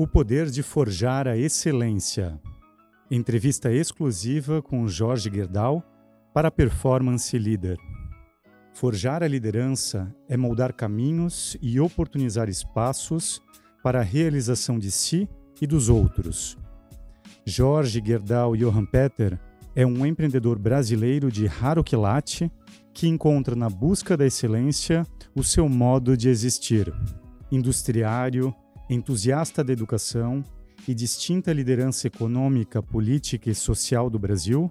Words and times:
O 0.00 0.06
poder 0.06 0.48
de 0.48 0.62
forjar 0.62 1.26
a 1.26 1.36
excelência. 1.36 2.40
Entrevista 3.10 3.72
exclusiva 3.72 4.62
com 4.62 4.86
Jorge 4.86 5.28
Gerdau 5.28 5.82
para 6.32 6.52
Performance 6.52 7.36
Leader. 7.36 7.76
Forjar 8.72 9.24
a 9.24 9.26
liderança 9.26 10.14
é 10.28 10.36
moldar 10.36 10.72
caminhos 10.72 11.56
e 11.60 11.80
oportunizar 11.80 12.48
espaços 12.48 13.42
para 13.82 13.98
a 13.98 14.04
realização 14.04 14.78
de 14.78 14.92
si 14.92 15.28
e 15.60 15.66
dos 15.66 15.88
outros. 15.88 16.56
Jorge 17.44 18.00
Gerdau 18.00 18.54
Johan 18.54 18.86
Peter 18.86 19.36
é 19.74 19.84
um 19.84 20.06
empreendedor 20.06 20.60
brasileiro 20.60 21.28
de 21.28 21.46
raro 21.46 21.82
quilate 21.82 22.48
que 22.94 23.08
encontra 23.08 23.56
na 23.56 23.68
busca 23.68 24.16
da 24.16 24.24
excelência 24.24 25.04
o 25.34 25.42
seu 25.42 25.68
modo 25.68 26.16
de 26.16 26.28
existir. 26.28 26.94
Industriário, 27.50 28.54
entusiasta 28.88 29.62
da 29.62 29.72
educação 29.72 30.42
e 30.86 30.94
distinta 30.94 31.52
liderança 31.52 32.06
econômica, 32.06 32.82
política 32.82 33.50
e 33.50 33.54
social 33.54 34.08
do 34.08 34.18
Brasil, 34.18 34.70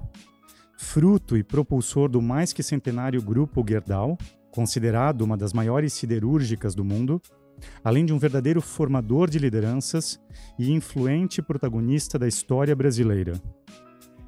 fruto 0.78 1.38
e 1.38 1.44
propulsor 1.44 2.10
do 2.10 2.22
mais 2.22 2.52
que 2.52 2.64
centenário 2.64 3.22
Grupo 3.22 3.64
Gerdau, 3.68 4.18
considerado 4.52 5.22
uma 5.22 5.38
das 5.38 5.54
maiores 5.54 5.94
siderúrgicas 5.94 6.74
do 6.74 6.84
mundo, 6.84 7.22
além 7.84 8.06
de 8.06 8.14
um 8.14 8.18
verdadeiro 8.18 8.62
formador 8.62 9.30
de 9.30 9.38
lideranças 9.38 10.20
e 10.58 10.72
influente 10.72 11.42
protagonista 11.42 12.18
da 12.18 12.28
história 12.28 12.76
brasileira. 12.76 13.34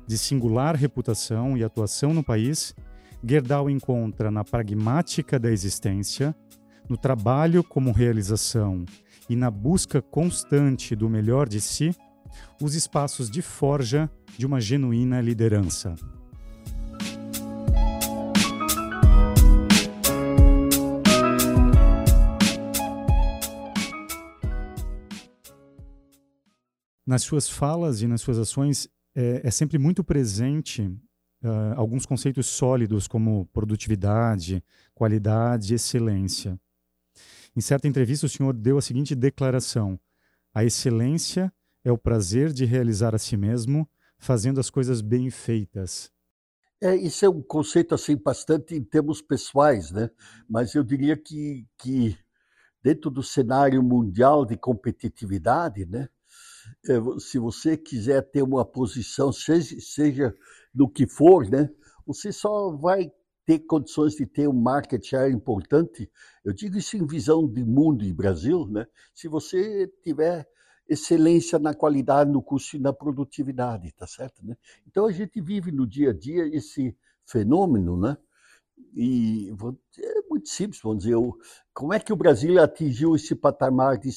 De 0.06 0.18
singular 0.18 0.76
reputação 0.76 1.58
e 1.58 1.64
atuação 1.64 2.14
no 2.14 2.24
país, 2.24 2.76
Gerdau 3.24 3.70
encontra 3.70 4.30
na 4.30 4.44
pragmática 4.44 5.40
da 5.40 5.52
existência, 5.52 6.36
no 6.88 6.98
trabalho 6.98 7.64
como 7.64 7.92
realização 7.92 8.86
e 9.30 9.36
na 9.36 9.52
busca 9.52 10.02
constante 10.02 10.96
do 10.96 11.08
melhor 11.08 11.48
de 11.48 11.62
si, 11.62 11.96
os 12.62 12.76
espaços 12.76 13.30
de 13.30 13.42
forja 13.42 14.10
de 14.38 14.46
uma 14.46 14.60
genuína 14.60 15.22
liderança. 15.22 15.96
Nas 27.06 27.24
suas 27.24 27.50
falas 27.50 28.02
e 28.02 28.08
nas 28.08 28.22
suas 28.22 28.38
ações, 28.38 28.88
é, 29.16 29.42
é 29.44 29.52
sempre 29.52 29.80
muito 29.80 30.04
presente 30.04 30.84
uh, 30.84 31.74
alguns 31.76 32.06
conceitos 32.06 32.46
sólidos 32.46 33.08
como 33.08 33.48
produtividade, 33.48 34.64
qualidade 34.94 35.74
excelência. 35.74 36.60
Em 37.56 37.62
certa 37.62 37.88
entrevista, 37.88 38.26
o 38.26 38.30
senhor 38.30 38.54
deu 38.54 38.78
a 38.78 38.82
seguinte 38.82 39.16
declaração: 39.16 40.00
A 40.54 40.64
excelência 40.64 41.52
é 41.84 41.92
o 41.92 41.98
prazer 41.98 42.52
de 42.52 42.66
realizar 42.66 43.16
a 43.16 43.18
si 43.18 43.38
mesmo, 43.38 43.88
fazendo 44.18 44.60
as 44.60 44.70
coisas 44.70 45.02
bem 45.02 45.30
feitas. 45.30 46.12
É, 46.82 46.96
isso 46.96 47.26
é 47.26 47.30
um 47.30 47.42
conceito 47.42 47.94
assim 47.94 48.16
bastante 48.16 48.74
em 48.74 48.84
termos 48.84 49.22
pessoais, 49.22 49.92
né? 49.92 50.10
Mas 50.48 50.76
eu 50.76 50.84
diria 50.84 51.18
que, 51.18 51.68
que 51.78 52.18
dentro 52.82 53.10
do 53.10 53.22
cenário 53.22 53.84
mundial 53.84 54.46
de 54.46 54.56
competitividade, 54.56 55.86
né? 55.86 56.08
É, 56.88 57.20
se 57.20 57.38
você 57.38 57.76
quiser 57.76 58.22
ter 58.22 58.44
uma 58.44 58.64
posição, 58.64 59.34
seja, 59.34 59.76
seja 59.80 60.36
no 60.74 60.90
que 60.90 61.06
for, 61.08 61.50
né? 61.50 61.70
Você 62.06 62.32
só 62.32 62.72
vai 62.72 63.12
ter 63.50 63.58
condições 63.66 64.14
de 64.14 64.28
ter 64.28 64.48
um 64.48 64.54
market 64.54 65.04
share 65.04 65.34
importante. 65.34 66.08
Eu 66.46 66.54
digo 66.54 66.78
isso 66.78 66.96
em 66.96 67.08
visão 67.08 67.52
de 67.52 67.66
mundo 67.66 68.06
e 68.06 68.14
Brasil, 68.14 68.68
né? 68.68 68.86
Se 69.12 69.28
você 69.28 69.88
tiver 70.04 70.48
excelência 70.88 71.58
na 71.58 71.74
qualidade, 71.74 72.30
no 72.30 72.44
custo 72.44 72.76
e 72.76 72.80
na 72.80 72.94
produtividade, 72.94 73.92
tá 73.94 74.06
certo, 74.06 74.46
né? 74.46 74.56
Então 74.86 75.08
a 75.08 75.12
gente 75.12 75.42
vive 75.42 75.72
no 75.72 75.88
dia 75.88 76.12
a 76.12 76.14
dia 76.14 76.46
esse 76.56 76.96
fenômeno, 77.26 78.00
né? 78.00 78.16
E 78.94 79.52
é 79.98 80.22
muito 80.30 80.48
simples, 80.48 80.80
vamos 80.84 81.04
dizer, 81.06 81.18
como 81.74 81.92
é 81.92 82.00
que 82.00 82.14
o 82.14 82.16
Brasil 82.16 82.62
atingiu 82.62 83.16
esse 83.16 83.34
patamar 83.34 83.98
de, 83.98 84.12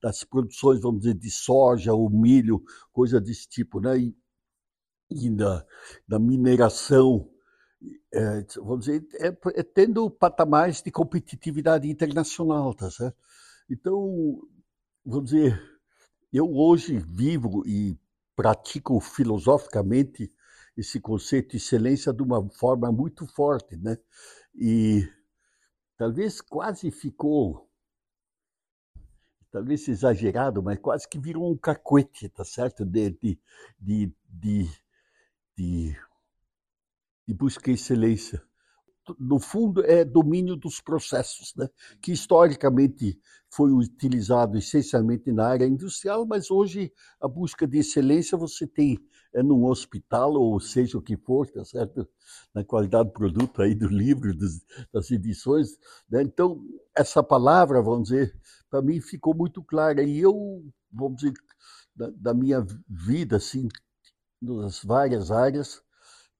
das 0.00 0.22
produções, 0.22 0.80
vamos 0.80 1.00
dizer, 1.00 1.14
de 1.14 1.30
soja 1.32 1.92
ou 1.92 2.08
milho, 2.08 2.62
coisa 2.92 3.20
desse 3.20 3.48
tipo, 3.48 3.80
né? 3.80 3.98
E, 3.98 4.16
e 5.10 5.28
da, 5.28 6.20
mineração, 6.20 7.28
é, 8.12 8.44
vamos 8.56 8.86
dizer, 8.86 9.06
é, 9.14 9.28
é, 9.28 9.62
tendo 9.62 10.10
patamares 10.10 10.82
de 10.82 10.90
competitividade 10.90 11.88
internacional, 11.88 12.74
tá 12.74 12.90
certo? 12.90 13.16
Então, 13.68 14.40
vamos 15.04 15.30
dizer, 15.30 15.60
eu 16.32 16.54
hoje 16.54 16.98
vivo 16.98 17.62
e 17.66 17.98
pratico 18.34 19.00
filosoficamente 19.00 20.32
esse 20.76 21.00
conceito 21.00 21.52
de 21.52 21.56
excelência 21.56 22.12
de 22.12 22.22
uma 22.22 22.46
forma 22.50 22.92
muito 22.92 23.26
forte, 23.26 23.76
né? 23.76 23.96
E 24.54 25.08
talvez 25.96 26.40
quase 26.40 26.90
ficou, 26.90 27.68
talvez 29.50 29.88
exagerado, 29.88 30.62
mas 30.62 30.78
quase 30.78 31.08
que 31.08 31.18
virou 31.18 31.50
um 31.50 31.56
cacuete, 31.56 32.28
tá 32.28 32.44
certo? 32.44 32.84
De, 32.84 33.10
de, 33.10 33.40
de, 33.78 34.12
de, 35.56 35.96
de 37.26 37.34
busca 37.34 37.70
excelência 37.70 38.42
no 39.18 39.38
fundo, 39.38 39.84
é 39.84 40.04
domínio 40.04 40.56
dos 40.56 40.80
processos, 40.80 41.54
né? 41.56 41.68
que 42.00 42.12
historicamente 42.12 43.18
foi 43.48 43.70
utilizado 43.70 44.58
essencialmente 44.58 45.30
na 45.30 45.46
área 45.46 45.66
industrial, 45.66 46.26
mas 46.26 46.50
hoje 46.50 46.92
a 47.20 47.28
busca 47.28 47.66
de 47.66 47.78
excelência 47.78 48.36
você 48.36 48.66
tem 48.66 48.98
é 49.32 49.42
num 49.42 49.64
hospital, 49.66 50.32
ou 50.32 50.58
seja 50.58 50.96
o 50.96 51.02
que 51.02 51.16
for, 51.16 51.46
tá 51.50 51.64
certo? 51.64 52.08
Na 52.54 52.64
qualidade 52.64 53.10
do 53.10 53.12
produto 53.12 53.60
aí 53.60 53.74
do 53.74 53.86
livro, 53.86 54.34
dos, 54.34 54.64
das 54.92 55.10
edições. 55.10 55.78
Né? 56.10 56.22
Então, 56.22 56.64
essa 56.96 57.22
palavra, 57.22 57.82
vamos 57.82 58.08
dizer, 58.08 58.34
para 58.70 58.80
mim 58.80 58.98
ficou 59.00 59.34
muito 59.34 59.62
clara. 59.62 60.02
E 60.02 60.18
eu, 60.18 60.64
vamos 60.90 61.18
dizer, 61.18 61.34
da, 61.94 62.10
da 62.16 62.34
minha 62.34 62.64
vida, 62.88 63.36
assim, 63.36 63.68
nas 64.40 64.82
várias 64.82 65.30
áreas, 65.30 65.82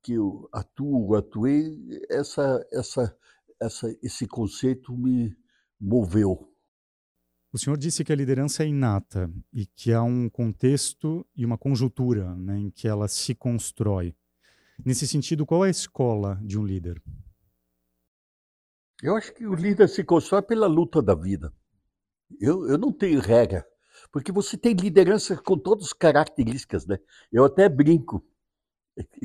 que 0.06 0.12
eu 0.12 0.48
atuo, 0.52 1.16
atuei, 1.16 1.76
essa, 2.08 2.64
essa, 2.70 3.18
essa, 3.60 3.98
esse 4.00 4.24
conceito 4.28 4.96
me 4.96 5.36
moveu. 5.80 6.48
O 7.52 7.58
senhor 7.58 7.76
disse 7.76 8.04
que 8.04 8.12
a 8.12 8.16
liderança 8.16 8.62
é 8.62 8.68
inata 8.68 9.28
e 9.52 9.66
que 9.66 9.92
há 9.92 10.04
um 10.04 10.30
contexto 10.30 11.26
e 11.34 11.44
uma 11.44 11.58
conjuntura 11.58 12.36
né, 12.36 12.56
em 12.56 12.70
que 12.70 12.86
ela 12.86 13.08
se 13.08 13.34
constrói. 13.34 14.14
Nesse 14.84 15.08
sentido, 15.08 15.44
qual 15.44 15.64
é 15.64 15.68
a 15.68 15.72
escola 15.72 16.38
de 16.40 16.56
um 16.56 16.64
líder? 16.64 17.02
Eu 19.02 19.16
acho 19.16 19.34
que 19.34 19.44
o 19.44 19.56
líder 19.56 19.88
se 19.88 20.04
constrói 20.04 20.42
pela 20.42 20.68
luta 20.68 21.02
da 21.02 21.16
vida. 21.16 21.52
Eu, 22.40 22.68
eu 22.68 22.78
não 22.78 22.92
tenho 22.92 23.18
regra, 23.18 23.66
porque 24.12 24.30
você 24.30 24.56
tem 24.56 24.72
liderança 24.72 25.36
com 25.36 25.58
todas 25.58 25.86
as 25.86 25.92
características, 25.92 26.86
né? 26.86 26.96
Eu 27.32 27.44
até 27.44 27.68
brinco 27.68 28.24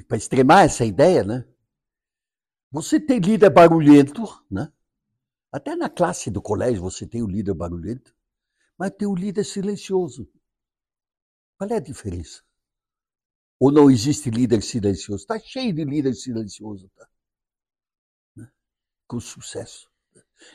para 0.07 0.17
extremar 0.17 0.65
essa 0.65 0.85
ideia, 0.85 1.23
né? 1.23 1.45
Você 2.71 2.99
tem 2.99 3.19
líder 3.19 3.49
barulhento, 3.49 4.23
né? 4.49 4.71
Até 5.51 5.75
na 5.75 5.89
classe 5.89 6.29
do 6.31 6.41
colégio 6.41 6.81
você 6.81 7.05
tem 7.05 7.21
o 7.21 7.27
líder 7.27 7.53
barulhento, 7.53 8.15
mas 8.77 8.91
tem 8.91 9.07
o 9.07 9.15
líder 9.15 9.43
silencioso. 9.43 10.29
Qual 11.57 11.69
é 11.69 11.75
a 11.75 11.79
diferença? 11.79 12.41
Ou 13.59 13.71
não 13.71 13.91
existe 13.91 14.29
líder 14.29 14.63
silencioso? 14.63 15.21
Está 15.21 15.37
cheio 15.37 15.73
de 15.73 15.83
líder 15.83 16.15
silencioso, 16.15 16.89
tá? 16.95 17.07
Né? 18.35 18.49
Com 19.07 19.19
sucesso. 19.19 19.91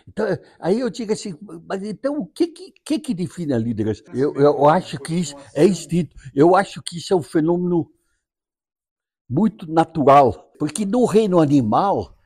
Então, 0.08 0.26
aí 0.58 0.80
eu 0.80 0.90
digo 0.90 1.12
assim, 1.12 1.38
mas 1.64 1.82
então 1.84 2.18
o 2.18 2.26
que 2.26 2.48
que, 2.48 2.98
que 2.98 3.14
define 3.14 3.52
a 3.52 3.58
liderança? 3.58 4.02
Eu, 4.12 4.34
eu 4.34 4.68
acho 4.68 4.98
que 4.98 5.14
isso 5.14 5.36
é 5.54 5.64
instinto. 5.64 6.16
Eu 6.34 6.56
acho 6.56 6.82
que 6.82 6.98
isso 6.98 7.12
é 7.12 7.16
um 7.16 7.22
fenômeno 7.22 7.92
muito 9.28 9.70
natural, 9.70 10.52
porque 10.58 10.84
no 10.84 11.04
reino 11.04 11.40
animal, 11.40 12.16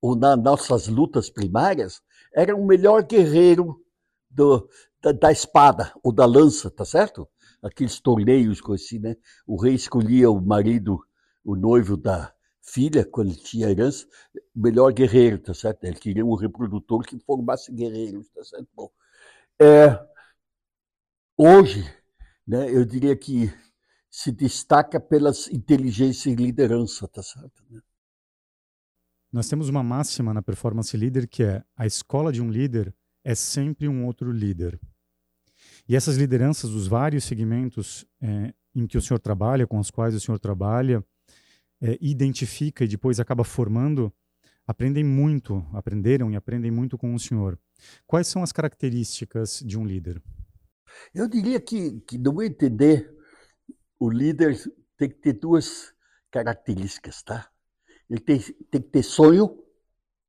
ou 0.00 0.14
nas 0.14 0.38
nossas 0.38 0.86
lutas 0.86 1.28
primárias, 1.28 2.00
era 2.34 2.54
o 2.54 2.66
melhor 2.66 3.02
guerreiro 3.02 3.82
do, 4.30 4.68
da, 5.02 5.12
da, 5.12 5.32
espada 5.32 5.92
ou 6.02 6.12
da 6.12 6.24
lança, 6.24 6.70
tá 6.70 6.84
certo? 6.84 7.28
Aqueles 7.62 7.98
torneios 7.98 8.60
assim, 8.72 8.98
né? 8.98 9.16
O 9.46 9.60
rei 9.60 9.74
escolhia 9.74 10.30
o 10.30 10.40
marido, 10.40 11.00
o 11.44 11.56
noivo 11.56 11.96
da 11.96 12.32
filha, 12.62 13.04
quando 13.04 13.34
tinha 13.34 13.70
herança, 13.70 14.06
o 14.54 14.60
melhor 14.60 14.92
guerreiro, 14.92 15.38
tá 15.38 15.54
certo? 15.54 15.84
Ele 15.84 15.96
queria 15.96 16.24
um 16.24 16.34
reprodutor 16.34 17.02
que 17.04 17.18
formasse 17.20 17.72
guerreiros, 17.72 18.28
tá 18.30 18.44
certo? 18.44 18.68
Bom, 18.74 18.90
é, 19.60 19.98
hoje, 21.36 21.84
né, 22.46 22.70
eu 22.70 22.84
diria 22.84 23.16
que 23.16 23.50
se 24.16 24.32
destaca 24.32 24.98
pelas 24.98 25.46
inteligência 25.48 26.30
e 26.30 26.34
liderança, 26.34 27.06
tá 27.06 27.22
certo? 27.22 27.62
Né? 27.68 27.82
Nós 29.30 29.46
temos 29.46 29.68
uma 29.68 29.82
máxima 29.82 30.32
na 30.32 30.40
performance 30.40 30.96
leader 30.96 31.28
que 31.28 31.42
é 31.42 31.62
a 31.76 31.84
escola 31.84 32.32
de 32.32 32.40
um 32.40 32.48
líder 32.48 32.94
é 33.22 33.34
sempre 33.34 33.86
um 33.86 34.06
outro 34.06 34.32
líder. 34.32 34.80
E 35.86 35.94
essas 35.94 36.16
lideranças 36.16 36.70
dos 36.70 36.86
vários 36.86 37.24
segmentos 37.24 38.06
é, 38.18 38.54
em 38.74 38.86
que 38.86 38.96
o 38.96 39.02
senhor 39.02 39.18
trabalha, 39.18 39.66
com 39.66 39.78
os 39.78 39.90
quais 39.90 40.14
o 40.14 40.20
senhor 40.20 40.38
trabalha, 40.38 41.04
é, 41.82 41.98
identifica 42.00 42.84
e 42.84 42.88
depois 42.88 43.20
acaba 43.20 43.44
formando, 43.44 44.10
aprendem 44.66 45.04
muito, 45.04 45.62
aprenderam 45.74 46.30
e 46.30 46.36
aprendem 46.36 46.70
muito 46.70 46.96
com 46.96 47.14
o 47.14 47.20
senhor. 47.20 47.60
Quais 48.06 48.28
são 48.28 48.42
as 48.42 48.50
características 48.50 49.60
de 49.60 49.78
um 49.78 49.84
líder? 49.84 50.22
Eu 51.14 51.28
diria 51.28 51.60
que, 51.60 52.00
que 52.00 52.16
no 52.16 52.32
meu 52.32 52.46
entender, 52.46 53.14
o 53.98 54.10
líder 54.10 54.56
tem 54.96 55.08
que 55.08 55.16
ter 55.16 55.34
duas 55.34 55.94
características, 56.30 57.22
tá? 57.22 57.50
Ele 58.08 58.20
tem, 58.20 58.40
tem 58.40 58.80
que 58.80 58.88
ter 58.88 59.02
sonho 59.02 59.62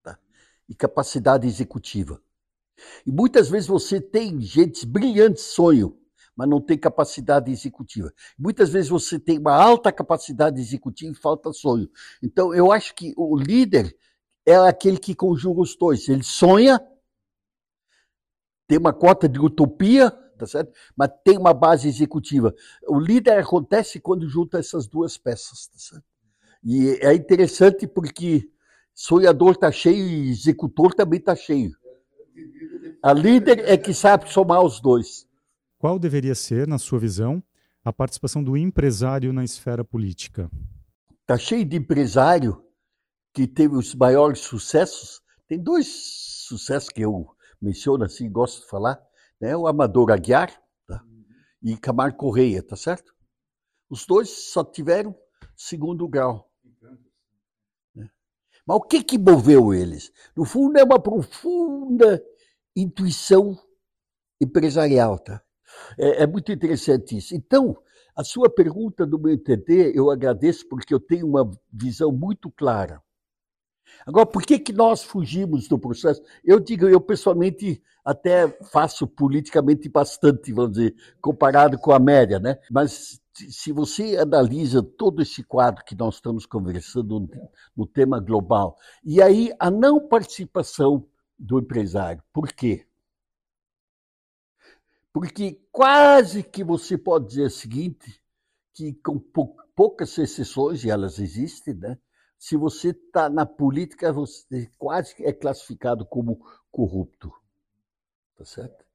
tá? 0.04 0.18
e 0.68 0.76
capacidade 0.76 1.48
executiva. 1.48 2.22
E 3.06 3.12
muitas 3.12 3.50
vezes 3.50 3.68
você 3.68 4.00
tem 4.00 4.40
gente 4.40 4.86
brilhante 4.86 5.42
sonho, 5.42 6.00
mas 6.36 6.48
não 6.48 6.62
tem 6.62 6.78
capacidade 6.78 7.52
executiva. 7.52 8.14
Muitas 8.38 8.70
vezes 8.70 8.90
você 8.90 9.20
tem 9.20 9.40
uma 9.40 9.56
alta 9.56 9.92
capacidade 9.92 10.62
executiva 10.62 11.12
e 11.12 11.16
falta 11.16 11.52
sonho. 11.52 11.90
Então, 12.22 12.54
eu 12.54 12.72
acho 12.72 12.94
que 12.94 13.14
o 13.18 13.36
líder 13.36 13.96
é 14.46 14.56
aquele 14.56 14.98
que 14.98 15.16
conjuga 15.16 15.62
os 15.62 15.76
dois. 15.76 16.08
Ele 16.08 16.24
sonha, 16.24 16.80
tem 18.68 18.78
uma 18.78 18.94
cota 18.94 19.28
de 19.28 19.40
utopia, 19.40 20.16
tá 20.38 20.46
certo? 20.46 20.72
Mas 20.96 21.10
tem 21.24 21.38
uma 21.38 21.54
base 21.54 21.88
executiva. 21.88 22.54
O 22.88 23.00
líder 23.00 23.40
acontece 23.40 24.00
quando 24.00 24.28
junta 24.30 24.60
essas 24.60 24.88
duas 24.88 25.18
peças, 25.18 25.68
tá 25.68 25.78
certo? 25.78 26.06
E 26.64 27.00
é 27.02 27.14
interessante 27.14 27.88
porque 27.88 28.50
sonhador 28.94 29.52
está 29.52 29.72
cheio 29.72 30.06
e 30.06 30.30
executor 30.30 30.94
também 30.94 31.20
está 31.20 31.36
cheio. 31.36 31.72
A 33.02 33.14
líder 33.14 33.60
é 33.60 33.78
que 33.78 33.94
sabe 33.94 34.32
somar 34.32 34.64
os 34.64 34.80
dois. 34.82 35.28
Qual 35.78 36.00
deveria 36.00 36.34
ser, 36.34 36.68
na 36.68 36.80
sua 36.80 37.00
visão, 37.00 37.42
a 37.84 37.94
participação 37.94 38.44
do 38.44 38.58
empresário 38.58 39.32
na 39.32 39.44
esfera 39.44 39.84
política? 39.84 40.50
Está 41.22 41.38
cheio 41.38 41.64
de 41.64 41.78
empresário 41.78 42.64
que 43.34 43.48
teve 43.48 43.76
os 43.76 43.94
maiores 43.94 44.40
sucessos. 44.40 45.22
Tem 45.48 45.60
dois 45.60 45.88
sucessos 46.48 46.90
que 46.90 47.02
eu 47.02 47.28
menciono 47.62 48.04
assim, 48.04 48.30
gosto 48.32 48.62
de 48.64 48.70
falar. 48.70 49.00
Né? 49.40 49.56
O 49.56 49.68
Amador 49.68 50.12
Aguiar 50.12 50.52
tá? 50.88 51.04
e 51.62 51.78
Camargo 51.78 52.18
Correia, 52.18 52.64
tá 52.64 52.76
certo? 52.76 53.16
Os 53.90 54.06
dois 54.06 54.52
só 54.52 54.64
tiveram 54.64 55.16
segundo 55.56 56.08
grau. 56.08 56.52
Né? 57.96 58.10
Mas 58.66 58.78
o 58.78 58.82
que, 58.82 59.04
que 59.04 59.18
moveu 59.18 59.74
eles? 59.74 60.12
No 60.36 60.46
fundo, 60.46 60.78
é 60.78 60.84
uma 60.84 61.02
profunda 61.02 62.24
intuição 62.76 63.58
empresarial, 64.40 65.18
tá? 65.18 65.42
É, 65.98 66.24
é, 66.24 66.28
muito 66.28 66.52
interessante 66.52 67.18
isso. 67.18 67.36
Então, 67.36 67.78
a 68.16 68.24
sua 68.24 68.50
pergunta, 68.50 69.06
do 69.06 69.20
meu 69.20 69.34
entender, 69.34 69.96
eu 69.96 70.10
agradeço 70.10 70.68
porque 70.68 70.94
eu 70.94 71.00
tenho 71.00 71.28
uma 71.28 71.50
visão 71.72 72.12
muito 72.12 72.52
clara. 72.52 73.02
Agora, 74.06 74.26
por 74.26 74.44
que, 74.44 74.60
que 74.60 74.74
nós 74.74 75.04
fugimos 75.04 75.68
do 75.68 75.78
processo? 75.78 76.22
Eu 76.44 76.60
digo, 76.60 76.88
eu 76.88 77.02
pessoalmente 77.02 77.82
até 78.04 78.48
faço 78.72 79.06
politicamente 79.06 79.90
bastante, 79.90 80.54
vamos 80.54 80.74
dizer, 80.74 80.96
comparado 81.20 81.78
com 81.78 81.92
a 81.92 82.00
média, 82.00 82.40
né? 82.40 82.58
Mas 82.72 83.22
se 83.34 83.72
você 83.72 84.18
analisa 84.18 84.82
todo 84.82 85.22
esse 85.22 85.44
quadro 85.44 85.84
que 85.84 85.96
nós 85.96 86.16
estamos 86.16 86.46
conversando 86.46 87.30
no 87.76 87.86
tema 87.86 88.20
global, 88.20 88.78
e 89.04 89.22
aí 89.22 89.52
a 89.60 89.70
não 89.70 90.08
participação 90.08 91.06
do 91.38 91.60
empresário. 91.60 92.24
Por 92.34 92.52
quê? 92.52 92.88
Porque 95.14 95.60
quase 95.72 96.44
que 96.44 96.64
você 96.64 96.98
pode 96.98 97.28
dizer 97.28 97.46
o 97.46 97.50
seguinte, 97.50 98.22
que 98.74 98.94
com 98.94 99.20
poucas 99.76 100.18
exceções, 100.18 100.84
e 100.84 100.90
elas 100.90 101.20
existem, 101.20 101.74
né? 101.74 101.98
Se 102.38 102.56
você 102.56 102.90
está 102.90 103.30
na 103.30 103.46
política, 103.46 104.14
você 104.14 104.72
quase 104.78 105.16
é 105.24 105.34
classificado 105.34 106.06
como 106.06 106.40
corrupto. 106.72 107.34
Tá 108.38 108.46
certo? 108.46 108.86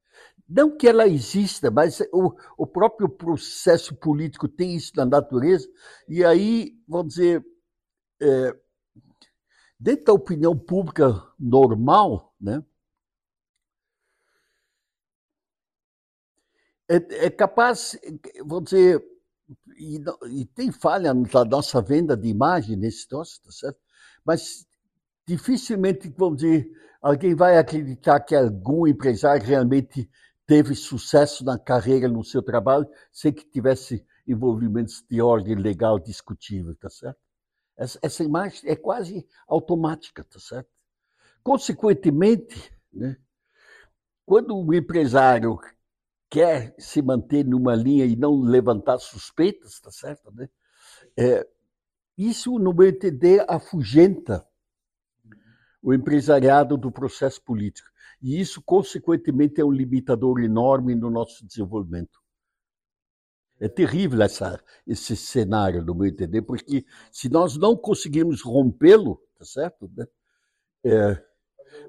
Não 0.47 0.75
que 0.75 0.87
ela 0.87 1.07
exista, 1.07 1.71
mas 1.71 1.99
o, 2.11 2.35
o 2.57 2.67
próprio 2.67 3.09
processo 3.09 3.95
político 3.95 4.47
tem 4.47 4.75
isso 4.75 4.91
na 4.95 5.05
natureza, 5.05 5.67
e 6.07 6.23
aí, 6.23 6.77
vamos 6.87 7.15
dizer, 7.15 7.45
é, 8.21 8.55
dentro 9.79 10.05
da 10.05 10.13
opinião 10.13 10.57
pública 10.57 11.23
normal, 11.39 12.33
né, 12.39 12.63
é, 16.87 17.25
é 17.25 17.29
capaz, 17.29 17.97
vamos 18.45 18.65
dizer, 18.65 19.03
e, 19.77 20.03
e, 20.41 20.45
tem 20.45 20.71
falha 20.71 21.13
na 21.13 21.45
nossa 21.45 21.81
venda 21.81 22.15
de 22.15 22.27
imagem 22.27 22.75
nesse 22.75 23.07
troço, 23.07 23.41
tá 23.43 23.51
certo? 23.51 23.79
Mas 24.25 24.65
dificilmente, 25.27 26.13
vamos 26.17 26.37
dizer, 26.37 26.69
alguém 27.01 27.35
vai 27.35 27.57
acreditar 27.57 28.19
que 28.19 28.35
algum 28.35 28.87
empresário 28.87 29.45
realmente 29.45 30.09
teve 30.45 30.75
sucesso 30.75 31.43
na 31.43 31.57
carreira, 31.57 32.07
no 32.07 32.23
seu 32.23 32.41
trabalho, 32.41 32.87
sem 33.11 33.31
que 33.31 33.45
tivesse 33.45 34.05
envolvimentos 34.27 35.03
de 35.09 35.21
ordem 35.21 35.55
legal 35.55 35.99
discutível, 35.99 36.75
tá 36.75 36.89
certo? 36.89 37.19
Essa, 37.75 37.99
essa 38.01 38.23
imagem 38.23 38.69
é 38.69 38.75
quase 38.75 39.27
automática, 39.47 40.23
tá 40.23 40.39
certo? 40.39 40.69
Consequentemente, 41.41 42.71
né, 42.91 43.17
quando 44.25 44.55
o 44.55 44.73
empresário 44.73 45.59
quer 46.33 46.73
se 46.79 46.99
manter 46.99 47.45
numa 47.45 47.75
linha 47.75 48.07
e 48.07 48.15
não 48.15 48.41
levantar 48.41 48.97
suspeitas, 48.97 49.79
tá 49.79 49.91
certo? 49.91 50.31
Né? 50.31 50.49
É, 51.15 51.47
isso, 52.17 52.57
no 52.57 52.73
meu 52.73 52.89
entender, 52.89 53.45
afugenta 53.47 54.43
o 55.79 55.93
empresariado 55.93 56.75
do 56.75 56.91
processo 56.91 57.39
político. 57.39 57.87
E 58.19 58.41
isso, 58.41 58.63
consequentemente, 58.63 59.61
é 59.61 59.63
um 59.63 59.71
limitador 59.71 60.39
enorme 60.39 60.95
no 60.95 61.11
nosso 61.11 61.45
desenvolvimento. 61.45 62.19
É 63.59 63.69
terrível 63.69 64.23
essa, 64.23 64.59
esse 64.87 65.15
cenário, 65.15 65.85
no 65.85 65.93
meu 65.93 66.07
entender, 66.07 66.41
porque 66.41 66.83
se 67.11 67.29
nós 67.29 67.57
não 67.57 67.77
conseguirmos 67.77 68.41
rompê-lo, 68.41 69.21
tá 69.37 69.45
certo? 69.45 69.87
Né? 69.95 70.07
É, 70.83 71.23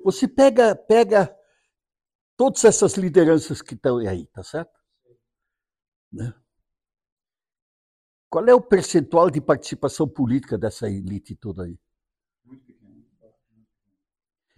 você 0.04 0.28
pega, 0.28 0.76
pega 0.76 1.34
todas 2.36 2.64
essas 2.64 2.94
lideranças 2.94 3.62
que 3.62 3.74
estão 3.74 3.98
aí, 3.98 4.26
tá 4.26 4.42
certo? 4.42 4.72
Né? 6.12 6.34
Qual 8.30 8.44
é 8.46 8.54
o 8.54 8.60
percentual 8.60 9.30
de 9.30 9.40
participação 9.40 10.08
política 10.08 10.58
dessa 10.58 10.88
elite 10.88 11.36
toda 11.36 11.64
aí? 11.64 11.78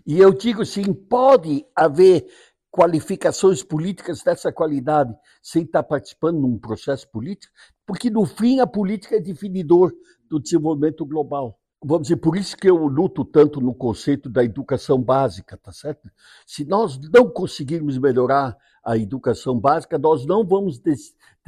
E 0.06 0.18
eu 0.18 0.32
digo 0.32 0.62
assim, 0.62 0.94
pode 0.94 1.66
haver 1.74 2.26
qualificações 2.70 3.62
políticas 3.62 4.22
dessa 4.22 4.52
qualidade 4.52 5.14
sem 5.42 5.64
estar 5.64 5.82
participando 5.82 6.38
num 6.38 6.58
processo 6.58 7.10
político, 7.10 7.52
porque 7.84 8.08
no 8.08 8.24
fim 8.24 8.60
a 8.60 8.66
política 8.66 9.16
é 9.16 9.20
definidor 9.20 9.92
do 10.28 10.38
desenvolvimento 10.38 11.04
global 11.04 11.58
vamos 11.82 12.08
dizer, 12.08 12.16
por 12.16 12.36
isso 12.36 12.56
que 12.56 12.68
eu 12.68 12.76
luto 12.86 13.24
tanto 13.24 13.60
no 13.60 13.74
conceito 13.74 14.28
da 14.28 14.42
educação 14.42 15.00
básica, 15.00 15.56
tá 15.56 15.72
certo? 15.72 16.10
Se 16.46 16.64
nós 16.64 16.98
não 17.12 17.28
conseguirmos 17.30 17.98
melhorar 17.98 18.56
a 18.84 18.96
educação 18.96 19.58
básica, 19.58 19.98
nós 19.98 20.24
não 20.24 20.46
vamos 20.46 20.78
de, 20.78 20.94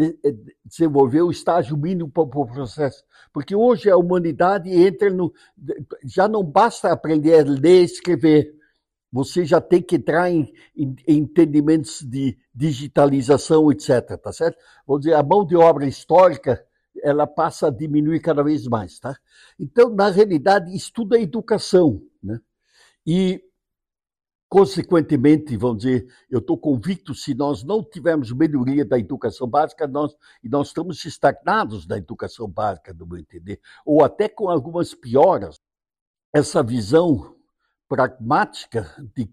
eh, 0.00 0.34
desenvolver 0.64 1.22
o 1.22 1.30
estágio 1.30 1.76
mínimo 1.76 2.10
para 2.10 2.22
o 2.22 2.46
processo. 2.46 3.04
Porque 3.32 3.54
hoje 3.54 3.88
a 3.88 3.96
humanidade 3.96 4.70
entra 4.70 5.08
no. 5.08 5.32
Já 6.04 6.26
não 6.26 6.42
basta 6.42 6.92
aprender 6.92 7.38
a 7.38 7.44
ler 7.44 7.82
e 7.82 7.84
escrever. 7.84 8.54
Você 9.10 9.44
já 9.44 9.60
tem 9.60 9.80
que 9.80 9.96
entrar 9.96 10.30
em, 10.30 10.52
em, 10.76 10.94
em 11.06 11.18
entendimentos 11.18 12.02
de 12.02 12.36
digitalização, 12.52 13.70
etc. 13.70 14.18
Tá 14.20 14.32
certo? 14.32 14.58
Vamos 14.86 15.02
dizer, 15.02 15.14
a 15.14 15.22
mão 15.22 15.46
de 15.46 15.56
obra 15.56 15.86
histórica 15.86 16.62
ela 17.02 17.26
passa 17.26 17.68
a 17.68 17.70
diminuir 17.70 18.20
cada 18.20 18.42
vez 18.42 18.66
mais, 18.66 18.98
tá? 18.98 19.16
Então, 19.58 19.90
na 19.90 20.10
realidade, 20.10 20.72
tudo 20.92 21.16
é 21.16 21.20
educação, 21.20 22.02
né? 22.22 22.40
E, 23.06 23.42
consequentemente, 24.48 25.56
vamos 25.56 25.78
dizer, 25.78 26.06
eu 26.30 26.38
estou 26.38 26.58
convicto, 26.58 27.14
se 27.14 27.34
nós 27.34 27.62
não 27.62 27.82
tivermos 27.82 28.32
melhoria 28.32 28.84
da 28.84 28.98
educação 28.98 29.46
básica, 29.46 29.86
nós, 29.86 30.16
nós 30.44 30.68
estamos 30.68 31.04
estagnados 31.04 31.86
na 31.86 31.96
educação 31.96 32.48
básica, 32.48 32.92
do 32.92 33.06
meu 33.06 33.18
entender, 33.18 33.60
ou 33.84 34.04
até 34.04 34.28
com 34.28 34.48
algumas 34.48 34.94
pioras, 34.94 35.60
essa 36.32 36.62
visão 36.62 37.34
pragmática 37.88 38.94
de 39.14 39.30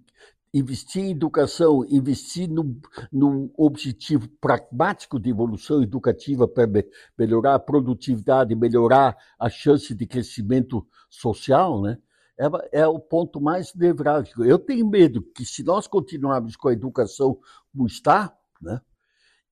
investir 0.55 1.03
em 1.03 1.11
educação, 1.11 1.85
investir 1.89 2.49
num, 2.49 2.79
num 3.11 3.51
objetivo 3.57 4.29
pragmático 4.39 5.19
de 5.19 5.29
evolução 5.29 5.83
educativa 5.83 6.47
para 6.47 6.65
me, 6.65 6.85
melhorar 7.17 7.55
a 7.55 7.59
produtividade, 7.59 8.55
melhorar 8.55 9.17
a 9.37 9.49
chance 9.49 9.93
de 9.93 10.07
crescimento 10.07 10.87
social, 11.09 11.81
né? 11.81 11.97
É, 12.37 12.79
é 12.81 12.87
o 12.87 12.99
ponto 12.99 13.41
mais 13.41 13.73
nevrálgico. 13.75 14.45
Eu 14.45 14.57
tenho 14.57 14.87
medo 14.87 15.21
que 15.21 15.45
se 15.45 15.61
nós 15.61 15.87
continuarmos 15.87 16.55
com 16.55 16.69
a 16.69 16.73
educação 16.73 17.37
como 17.71 17.85
está, 17.85 18.33
né? 18.61 18.79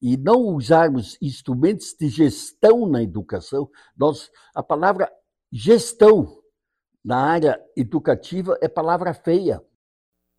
e 0.02 0.18
não 0.18 0.42
usarmos 0.56 1.18
instrumentos 1.22 1.96
de 1.98 2.10
gestão 2.10 2.86
na 2.86 3.02
educação, 3.02 3.70
nós, 3.96 4.30
a 4.54 4.62
palavra 4.62 5.10
gestão 5.50 6.42
na 7.04 7.18
área 7.18 7.62
educativa 7.76 8.58
é 8.62 8.68
palavra 8.68 9.14
feia. 9.14 9.62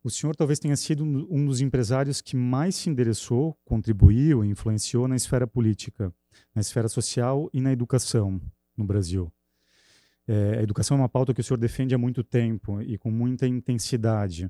O 0.05 0.09
senhor 0.11 0.35
talvez 0.35 0.59
tenha 0.59 0.77
sido 0.77 1.03
um 1.03 1.47
dos 1.47 1.61
empresários 1.61 2.21
que 2.21 2.35
mais 2.35 2.75
se 2.75 2.91
endereçou, 2.91 3.57
contribuiu 3.65 4.45
e 4.45 4.47
influenciou 4.47 5.07
na 5.07 5.15
esfera 5.15 5.47
política, 5.47 6.13
na 6.53 6.61
esfera 6.61 6.87
social 6.87 7.49
e 7.51 7.59
na 7.59 7.71
educação 7.71 8.39
no 8.77 8.85
Brasil. 8.85 9.33
É, 10.27 10.59
a 10.59 10.61
educação 10.61 10.95
é 10.95 10.99
uma 10.99 11.09
pauta 11.09 11.33
que 11.33 11.41
o 11.41 11.43
senhor 11.43 11.57
defende 11.57 11.95
há 11.95 11.97
muito 11.97 12.23
tempo 12.23 12.79
e 12.83 12.99
com 12.99 13.09
muita 13.09 13.47
intensidade. 13.47 14.47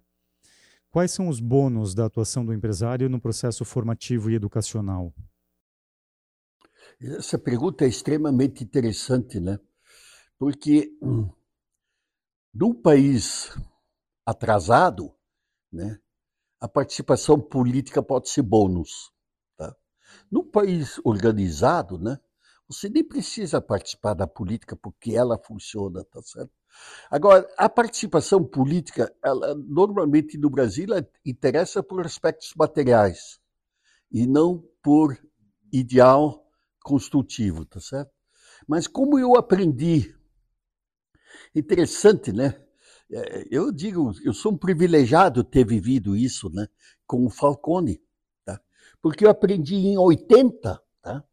Quais 0.89 1.11
são 1.11 1.29
os 1.29 1.39
bônus 1.39 1.95
da 1.95 2.03
atuação 2.03 2.45
do 2.45 2.53
empresário 2.53 3.09
no 3.09 3.21
processo 3.21 3.63
formativo 3.63 4.29
e 4.29 4.35
educacional? 4.35 5.13
Essa 6.99 7.39
pergunta 7.39 7.85
é 7.85 7.87
extremamente 7.87 8.61
interessante, 8.61 9.39
né? 9.39 9.57
Porque 10.37 10.91
hum, 11.01 11.29
num 12.53 12.73
país 12.73 13.57
atrasado, 14.25 15.14
né, 15.75 15.99
a 16.59 16.67
participação 16.67 17.39
política 17.39 18.01
pode 18.01 18.29
ser 18.29 18.41
bônus. 18.41 19.11
Tá? 19.57 19.75
Num 20.31 20.43
país 20.43 20.99
organizado, 21.03 21.99
né, 21.99 22.17
você 22.67 22.89
nem 22.89 23.03
precisa 23.03 23.61
participar 23.61 24.13
da 24.13 24.25
política 24.25 24.75
porque 24.75 25.15
ela 25.15 25.37
funciona, 25.37 26.03
tá 26.05 26.21
certo? 26.23 26.51
Agora, 27.09 27.47
a 27.57 27.69
participação 27.69 28.43
política, 28.43 29.13
ela, 29.23 29.55
normalmente 29.55 30.37
no 30.37 30.49
Brasil, 30.49 30.85
ela 30.89 31.07
interessa 31.25 31.83
por 31.83 32.05
aspectos 32.05 32.53
materiais 32.55 33.39
e 34.11 34.25
não 34.25 34.63
por 34.81 35.17
ideal 35.71 36.45
construtivo, 36.83 37.65
tá 37.65 37.79
certo? 37.79 38.11
Mas 38.67 38.87
como 38.87 39.19
eu 39.19 39.35
aprendi, 39.35 40.15
interessante, 41.53 42.31
né? 42.31 42.64
É, 43.11 43.47
eu 43.51 43.71
digo, 43.71 44.11
eu 44.23 44.33
sou 44.33 44.53
um 44.53 44.57
privilegiado 44.57 45.43
ter 45.43 45.65
vivido 45.65 46.15
isso, 46.15 46.49
né? 46.49 46.67
Com 47.05 47.25
o 47.25 47.29
Falcone, 47.29 48.01
tá? 48.43 48.59
Porque 49.01 49.25
eu 49.25 49.29
aprendi 49.29 49.75
em 49.75 49.97
80, 49.97 50.81
tá? 51.01 51.23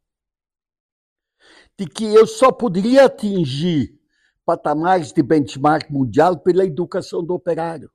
De 1.78 1.86
que 1.86 2.04
eu 2.04 2.26
só 2.26 2.52
poderia 2.52 3.06
atingir 3.06 3.98
patamares 4.44 5.12
de 5.12 5.22
benchmark 5.22 5.90
mundial 5.90 6.38
pela 6.38 6.64
educação 6.64 7.24
do 7.24 7.32
operário. 7.34 7.90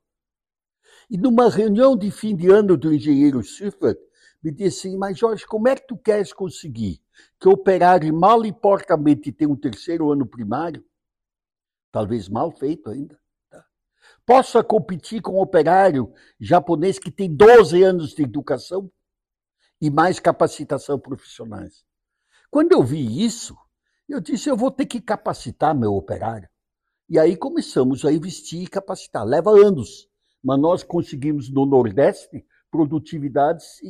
E 1.08 1.16
numa 1.16 1.48
reunião 1.48 1.96
de 1.96 2.10
fim 2.10 2.34
de 2.34 2.50
ano 2.50 2.76
do 2.76 2.92
engenheiro 2.92 3.42
Schiffer, 3.42 3.96
me 4.42 4.52
disse 4.52 4.88
assim, 4.88 4.98
mas 4.98 5.18
Jorge, 5.18 5.46
como 5.46 5.68
é 5.68 5.76
que 5.76 5.86
tu 5.86 5.96
queres 5.96 6.32
conseguir 6.32 7.00
que 7.40 7.48
o 7.48 7.52
operário 7.52 8.12
mal 8.14 8.44
e 8.44 8.52
porcamente 8.52 9.32
tenha 9.32 9.50
um 9.50 9.56
terceiro 9.56 10.10
ano 10.12 10.26
primário, 10.26 10.84
talvez 11.90 12.28
mal 12.28 12.50
feito 12.52 12.90
ainda? 12.90 13.18
Possa 14.28 14.62
competir 14.62 15.22
com 15.22 15.36
o 15.36 15.40
operário 15.40 16.12
japonês 16.38 16.98
que 16.98 17.10
tem 17.10 17.34
12 17.34 17.82
anos 17.82 18.14
de 18.14 18.22
educação 18.22 18.92
e 19.80 19.88
mais 19.88 20.20
capacitação 20.20 20.98
profissionais? 20.98 21.82
Quando 22.50 22.72
eu 22.72 22.82
vi 22.82 23.24
isso, 23.24 23.56
eu 24.06 24.20
disse, 24.20 24.50
eu 24.50 24.56
vou 24.56 24.70
ter 24.70 24.84
que 24.84 25.00
capacitar 25.00 25.74
meu 25.74 25.94
operário. 25.94 26.46
E 27.08 27.18
aí 27.18 27.38
começamos 27.38 28.04
a 28.04 28.12
investir 28.12 28.64
e 28.64 28.66
capacitar. 28.66 29.24
Leva 29.24 29.50
anos, 29.50 30.10
mas 30.44 30.60
nós 30.60 30.82
conseguimos 30.82 31.48
no 31.48 31.64
Nordeste 31.64 32.44
produtividades 32.70 33.80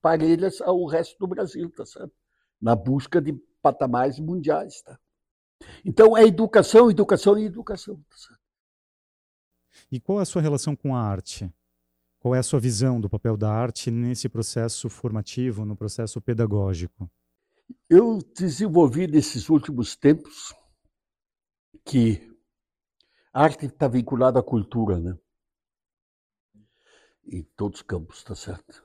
parelhas 0.00 0.60
ao 0.60 0.86
resto 0.86 1.18
do 1.18 1.26
Brasil, 1.26 1.68
tá 1.68 1.84
certo? 1.84 2.12
Na 2.62 2.76
busca 2.76 3.20
de 3.20 3.32
patamares 3.60 4.20
mundiais, 4.20 4.82
tá? 4.82 4.96
Então 5.84 6.16
é 6.16 6.24
educação, 6.24 6.88
educação 6.88 7.36
e 7.36 7.46
educação, 7.46 7.96
tá 8.08 8.16
certo? 8.16 8.39
E 9.92 9.98
qual 9.98 10.20
é 10.20 10.22
a 10.22 10.26
sua 10.26 10.40
relação 10.40 10.76
com 10.76 10.94
a 10.94 11.02
arte? 11.02 11.52
Qual 12.20 12.34
é 12.34 12.38
a 12.38 12.42
sua 12.42 12.60
visão 12.60 13.00
do 13.00 13.08
papel 13.08 13.36
da 13.36 13.50
arte 13.50 13.90
nesse 13.90 14.28
processo 14.28 14.88
formativo, 14.88 15.64
no 15.64 15.74
processo 15.74 16.20
pedagógico? 16.20 17.10
Eu 17.88 18.18
desenvolvi 18.18 19.06
nesses 19.06 19.48
últimos 19.48 19.96
tempos 19.96 20.54
que 21.84 22.30
a 23.32 23.42
arte 23.42 23.66
está 23.66 23.88
vinculada 23.88 24.38
à 24.38 24.42
cultura, 24.42 25.00
né? 25.00 25.18
Em 27.26 27.42
todos 27.56 27.80
os 27.80 27.82
campos, 27.82 28.22
tá 28.22 28.34
certo? 28.34 28.84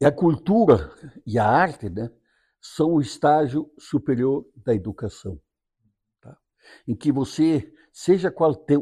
E 0.00 0.04
a 0.04 0.12
cultura 0.12 0.94
e 1.24 1.38
a 1.38 1.46
arte, 1.46 1.88
né, 1.88 2.10
são 2.60 2.94
o 2.94 3.00
estágio 3.00 3.72
superior 3.78 4.46
da 4.54 4.74
educação, 4.74 5.40
tá? 6.20 6.36
Em 6.86 6.94
que 6.94 7.10
você, 7.10 7.72
seja 7.96 8.30
qual, 8.30 8.54
te, 8.54 8.74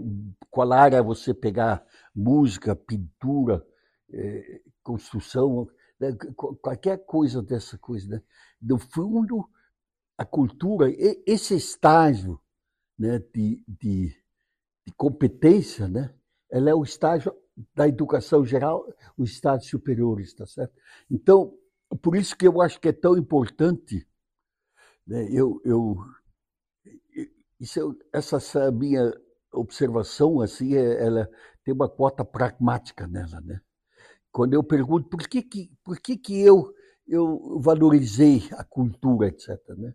qual 0.51 0.73
área 0.73 1.01
você 1.01 1.33
pegar, 1.33 1.87
música, 2.13 2.75
pintura, 2.75 3.65
eh, 4.13 4.61
construção, 4.83 5.69
né, 6.01 6.13
qualquer 6.35 6.99
coisa 7.07 7.41
dessa 7.41 7.79
coisa. 7.79 8.09
Né? 8.09 8.23
No 8.61 8.77
fundo, 8.77 9.49
a 10.19 10.25
cultura, 10.25 10.93
esse 11.25 11.55
estágio 11.55 12.41
né, 12.99 13.21
de, 13.33 13.63
de, 13.69 14.09
de 14.85 14.93
competência, 14.97 15.87
né, 15.87 16.13
ela 16.51 16.71
é 16.71 16.75
o 16.75 16.83
estágio 16.83 17.33
da 17.73 17.87
educação 17.87 18.45
geral, 18.45 18.85
os 19.17 19.31
estágios 19.31 19.71
superiores, 19.71 20.35
tá 20.35 20.45
certo? 20.45 20.75
Então, 21.09 21.57
por 22.03 22.17
isso 22.17 22.37
que 22.37 22.49
eu 22.49 22.61
acho 22.61 22.81
que 22.81 22.89
é 22.89 22.93
tão 22.93 23.17
importante, 23.17 24.05
né, 25.07 25.29
eu, 25.31 25.61
eu, 25.65 25.99
isso, 27.61 27.97
essa, 28.13 28.37
essa 28.37 28.71
minha 28.71 29.13
observação, 29.53 30.41
assim, 30.41 30.75
é, 30.75 31.05
ela 31.05 31.29
tem 31.65 31.73
uma 31.73 31.89
cota 31.89 32.25
pragmática 32.25 33.07
nela, 33.07 33.41
né? 33.41 33.61
quando 34.35 34.53
eu 34.53 34.65
pergunto 34.65 35.09
por 35.09 35.29
que, 35.29 35.41
que, 35.41 35.71
por 35.85 35.97
que, 36.01 36.17
que 36.17 36.41
eu, 36.41 36.75
eu 37.07 37.61
valorizei 37.61 38.43
a 38.55 38.65
cultura, 38.65 39.29
etc. 39.29 39.57
Né? 39.79 39.95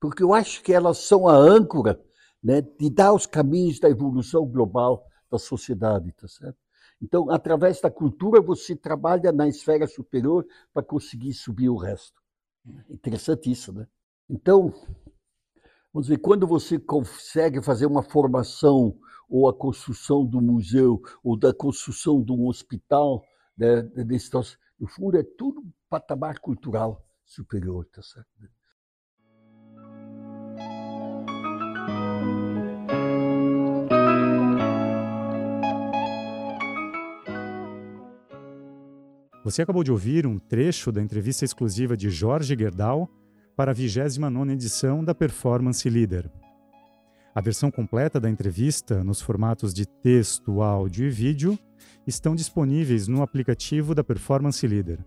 Porque 0.00 0.20
eu 0.20 0.34
acho 0.34 0.64
que 0.64 0.72
elas 0.72 0.98
são 0.98 1.28
a 1.28 1.36
âncora 1.36 2.02
né, 2.42 2.60
de 2.60 2.90
dar 2.90 3.12
os 3.12 3.24
caminhos 3.24 3.78
da 3.78 3.88
evolução 3.88 4.44
global 4.44 5.06
da 5.30 5.38
sociedade, 5.38 6.12
tá 6.12 6.26
certo? 6.26 6.58
Então, 7.00 7.30
através 7.30 7.80
da 7.80 7.88
cultura, 7.88 8.40
você 8.40 8.74
trabalha 8.74 9.30
na 9.30 9.46
esfera 9.46 9.86
superior 9.86 10.44
para 10.74 10.82
conseguir 10.82 11.32
subir 11.32 11.68
o 11.68 11.76
resto. 11.76 12.20
Interessante 12.90 13.48
isso, 13.48 13.72
né? 13.72 13.86
Então, 14.28 14.74
vamos 15.92 16.08
ver, 16.08 16.18
quando 16.18 16.46
você 16.46 16.78
consegue 16.78 17.62
fazer 17.62 17.86
uma 17.86 18.02
formação 18.02 18.96
ou 19.28 19.48
a 19.48 19.54
construção 19.54 20.24
do 20.24 20.40
museu 20.40 21.00
ou 21.22 21.38
da 21.38 21.52
construção 21.52 22.22
de 22.22 22.32
um 22.32 22.46
hospital, 22.46 23.22
né, 23.56 23.82
desse. 23.82 24.30
No 24.78 24.88
fundo, 24.88 25.16
é 25.16 25.22
tudo 25.22 25.62
patamar 25.88 26.38
cultural 26.38 27.04
superior, 27.24 27.86
tá 27.92 28.02
certo? 28.02 28.28
Você 39.44 39.60
acabou 39.60 39.82
de 39.82 39.90
ouvir 39.90 40.26
um 40.26 40.38
trecho 40.38 40.92
da 40.92 41.02
entrevista 41.02 41.44
exclusiva 41.44 41.96
de 41.96 42.10
Jorge 42.10 42.56
Gerdau 42.56 43.10
para 43.56 43.72
a 43.72 43.74
29ª 43.74 44.52
edição 44.52 45.04
da 45.04 45.14
Performance 45.14 45.88
Leader. 45.88 46.30
A 47.34 47.40
versão 47.40 47.70
completa 47.70 48.20
da 48.20 48.28
entrevista, 48.28 49.02
nos 49.02 49.20
formatos 49.20 49.72
de 49.72 49.86
texto, 49.86 50.60
áudio 50.60 51.06
e 51.06 51.10
vídeo, 51.10 51.58
estão 52.06 52.34
disponíveis 52.34 53.08
no 53.08 53.22
aplicativo 53.22 53.94
da 53.94 54.04
Performance 54.04 54.66
Leader. 54.66 54.98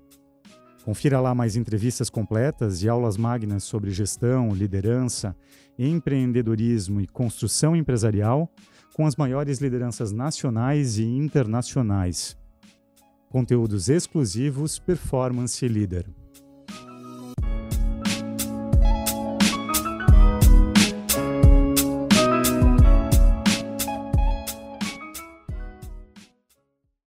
Confira 0.84 1.20
lá 1.20 1.34
mais 1.34 1.56
entrevistas 1.56 2.10
completas 2.10 2.84
e 2.84 2.90
aulas 2.90 3.18
magnas 3.18 3.64
sobre 3.64 3.92
gestão, 3.92 4.54
liderança, 4.54 5.36
empreendedorismo 5.78 7.02
e 7.02 7.08
construção 7.08 7.76
empresarial 7.76 8.52
com 8.94 9.06
as 9.06 9.16
maiores 9.16 9.60
lideranças 9.60 10.12
nacionais 10.12 10.98
e 10.98 11.04
internacionais. 11.06 12.38
Conteúdos 13.30 13.90
exclusivos 13.90 14.80
Performance 14.80 15.68
Leader. 15.68 16.06